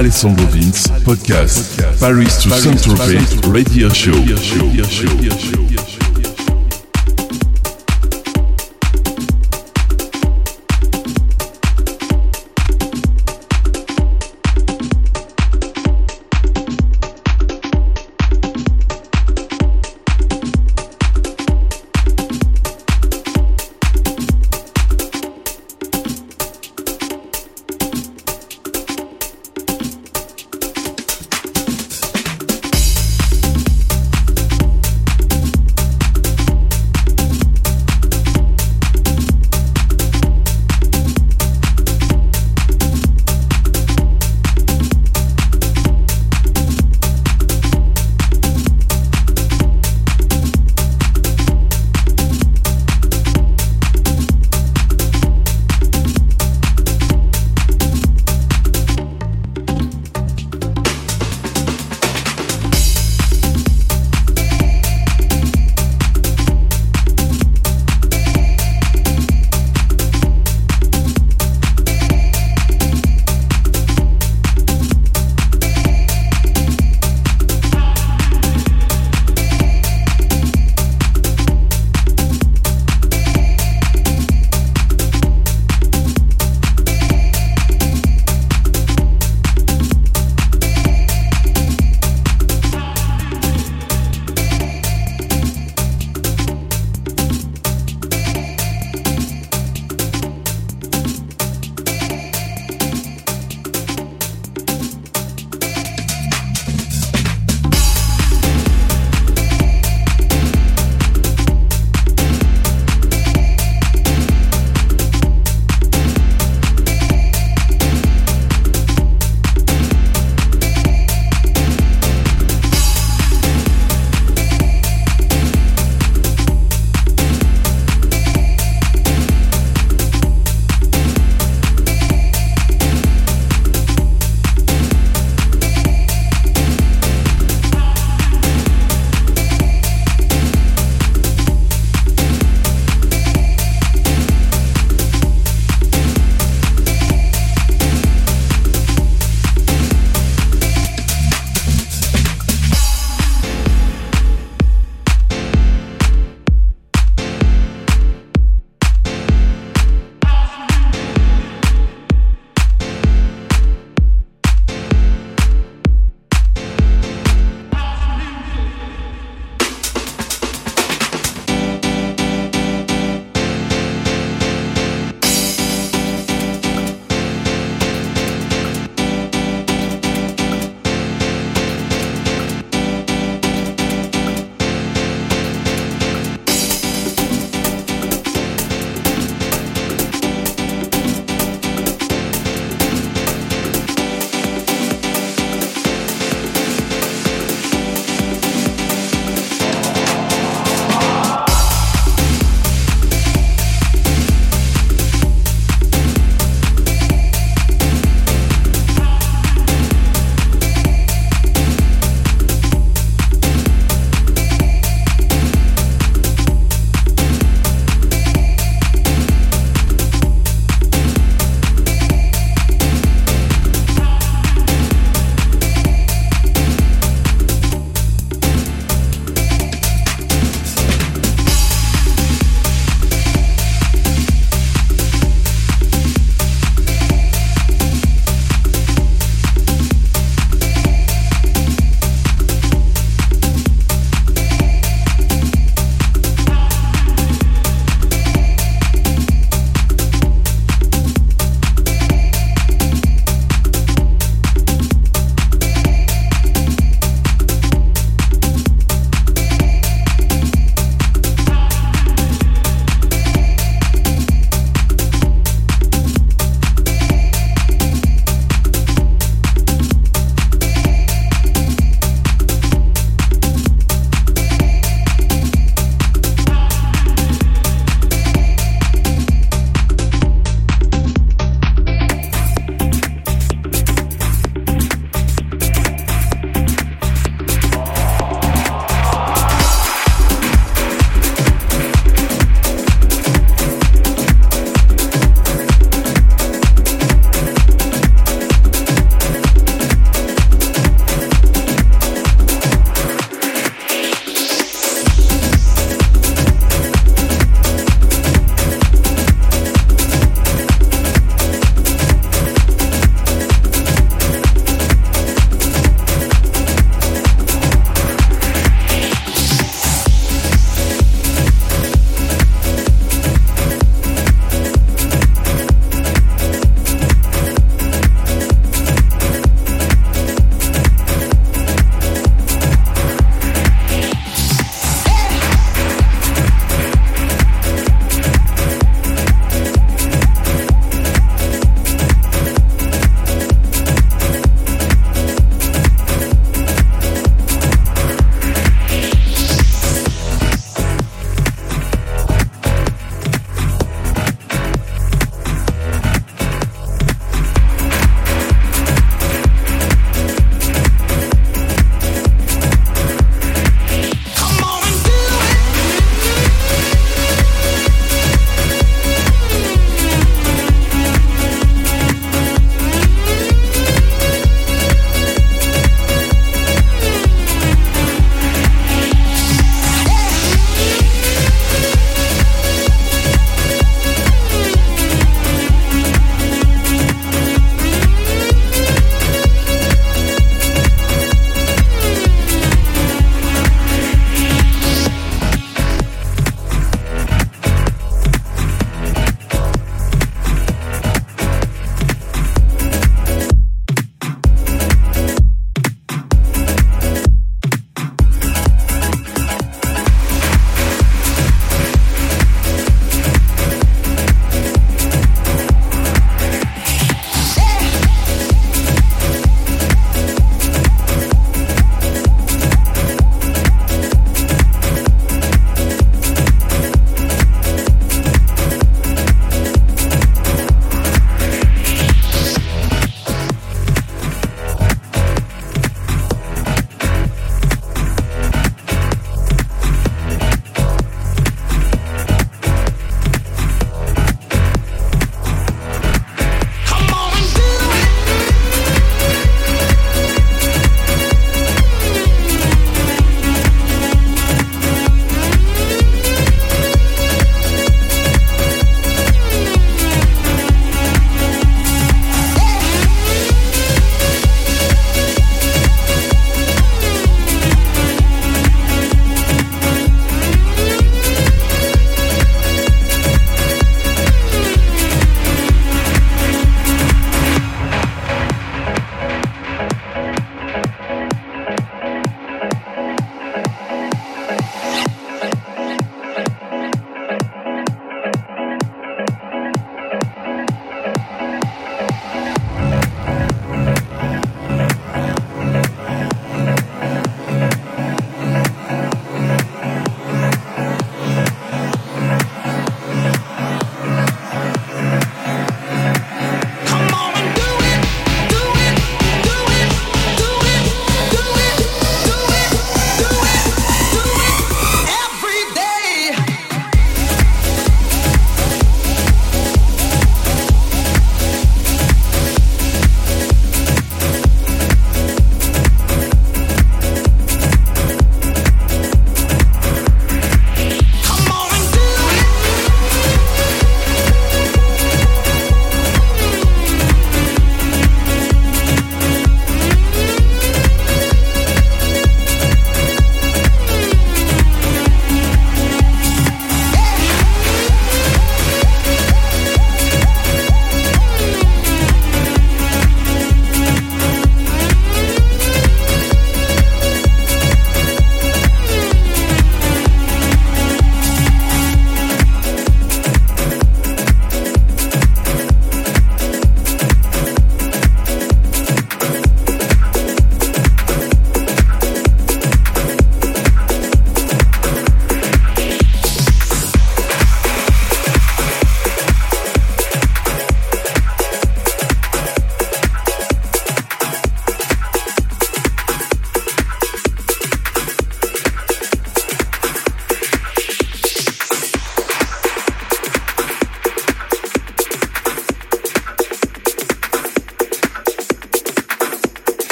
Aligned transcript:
Alessandro 0.00 0.46
Vince 0.46 0.88
podcast. 1.04 1.76
Paris 2.00 2.42
to 2.42 2.48
Saint-Tropez 2.48 3.52
radio 3.52 3.86
show. 3.90 5.69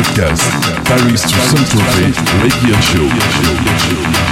Podcast. 0.00 0.40
Paris 0.84 1.20
to 1.20 1.28
Saint-Tropez 1.28 2.16
Radio 2.42 2.80
Show. 2.80 4.29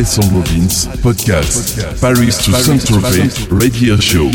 Alessandro 0.00 0.40
Vince, 0.40 0.88
podcast, 1.02 1.78
Paris 2.00 2.38
to 2.38 2.52
Saint-Tropez, 2.54 3.46
Radio 3.50 3.98
Show. 3.98 4.30